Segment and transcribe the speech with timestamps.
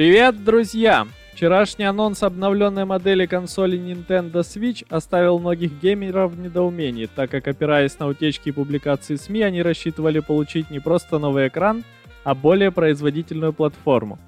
[0.00, 1.06] Привет, друзья!
[1.34, 7.98] Вчерашний анонс обновленной модели консоли Nintendo Switch оставил многих геймеров в недоумении, так как опираясь
[7.98, 11.84] на утечки и публикации СМИ, они рассчитывали получить не просто новый экран,
[12.24, 14.18] а более производительную платформу.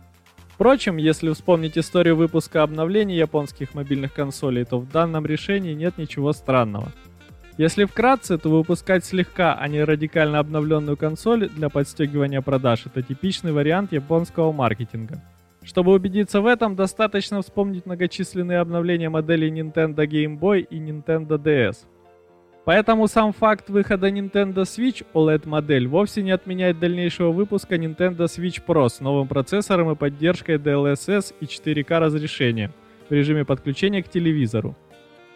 [0.48, 6.34] Впрочем, если вспомнить историю выпуска обновлений японских мобильных консолей, то в данном решении нет ничего
[6.34, 6.92] странного.
[7.56, 13.52] Если вкратце, то выпускать слегка, а не радикально обновленную консоль для подстегивания продаж– это типичный
[13.52, 15.22] вариант японского маркетинга.
[15.64, 21.86] Чтобы убедиться в этом, достаточно вспомнить многочисленные обновления моделей Nintendo Game Boy и Nintendo DS.
[22.64, 28.88] Поэтому сам факт выхода Nintendo Switch OLED-модель вовсе не отменяет дальнейшего выпуска Nintendo Switch Pro
[28.88, 32.70] с новым процессором и поддержкой DLSS и 4K разрешения
[33.08, 34.76] в режиме подключения к телевизору.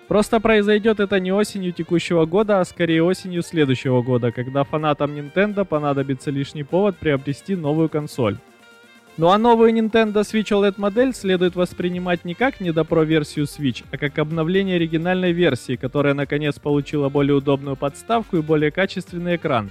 [0.06, 5.64] Просто произойдет это не осенью текущего года, а скорее осенью следующего года, когда фанатам Nintendo
[5.64, 8.38] понадобится лишний повод приобрести новую консоль.
[9.18, 14.18] Ну а новую Nintendo Switch OLED модель следует воспринимать не как недопро-версию Switch, а как
[14.18, 19.70] обновление оригинальной версии, которая наконец получила более удобную подставку и более качественный экран.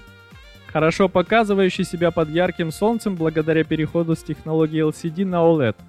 [0.73, 5.75] Хорошо показывающий себя под ярким солнцем благодаря переходу с технологии LCD на OLED–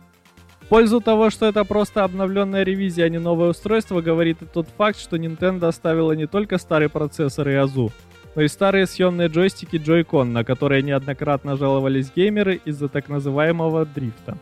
[0.67, 4.67] в пользу того, что это просто обновленная ревизия, а не новое устройство, говорит и тот
[4.77, 7.93] факт, что Nintendo оставила не только старый процессор и Азу,
[8.37, 14.37] но и старые съемные джойстики Joy-Con, на которые неоднократно жаловались геймеры из-за так называемого дрифта.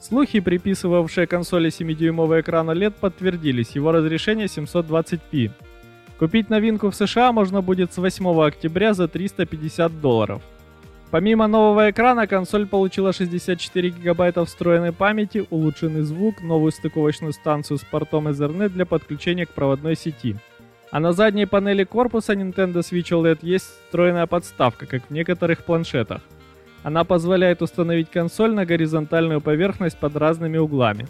[0.00, 5.50] Слухи, приписывавшие консоли 7-дюймовый экран OLED, подтвердились, его разрешение 720p.
[6.18, 10.40] Купить новинку в США можно будет с 8 октября за 350 долларов.
[11.10, 17.82] Помимо нового экрана, консоль получила 64 гигабайта встроенной памяти, улучшенный звук, новую стыковочную станцию с
[17.82, 20.36] портом Ethernet для подключения к проводной сети.
[20.94, 26.22] А на задней панели корпуса Nintendo Switch OLED есть встроенная подставка, как в некоторых планшетах.
[26.84, 31.08] Она позволяет установить консоль на горизонтальную поверхность под разными углами.